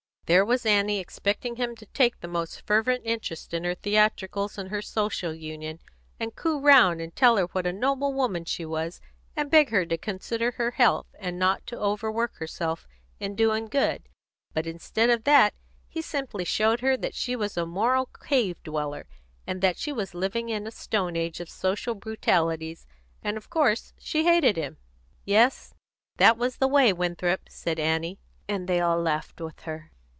There 0.27 0.45
was 0.45 0.65
Annie 0.65 0.99
expecting 0.99 1.57
him 1.57 1.75
to 1.75 1.85
take 1.87 2.21
the 2.21 2.27
most 2.29 2.65
fervent 2.65 3.01
interest 3.03 3.53
in 3.53 3.65
her 3.65 3.75
theatricals, 3.75 4.57
and 4.57 4.69
her 4.69 4.81
Social 4.81 5.33
Union, 5.33 5.79
and 6.21 6.33
coo 6.33 6.57
round, 6.61 7.01
and 7.01 7.13
tell 7.13 7.35
her 7.35 7.47
what 7.47 7.67
a 7.67 7.73
noble 7.73 8.13
woman 8.13 8.45
she 8.45 8.65
was, 8.65 9.01
and 9.35 9.51
beg 9.51 9.71
her 9.71 9.85
to 9.85 9.97
consider 9.97 10.51
her 10.51 10.71
health, 10.71 11.07
and 11.19 11.37
not 11.37 11.69
overwork 11.73 12.37
herself 12.37 12.87
in 13.19 13.35
doing 13.35 13.65
good; 13.67 14.07
but 14.53 14.65
instead 14.65 15.09
of 15.09 15.25
that 15.25 15.53
he 15.89 16.01
simply 16.01 16.45
showed 16.45 16.79
her 16.79 16.95
that 16.95 17.13
she 17.13 17.35
was 17.35 17.57
a 17.57 17.65
moral 17.65 18.05
Cave 18.05 18.55
Dweller, 18.63 19.07
and 19.45 19.59
that 19.59 19.75
she 19.75 19.91
was 19.91 20.13
living 20.13 20.47
in 20.47 20.65
a 20.65 20.71
Stone 20.71 21.17
Age 21.17 21.41
of 21.41 21.49
social 21.49 21.93
brutalities; 21.93 22.87
and 23.21 23.35
of 23.35 23.49
course 23.49 23.91
she 23.99 24.23
hated 24.23 24.55
him." 24.55 24.77
"Yes, 25.25 25.73
that 26.15 26.37
was 26.37 26.55
the 26.55 26.69
way, 26.69 26.93
Winthrop," 26.93 27.49
said 27.49 27.81
Annie; 27.81 28.17
and 28.47 28.69
they 28.69 28.79
all 28.79 28.97
laughed 29.01 29.41
with 29.41 29.63
her. 29.63 29.89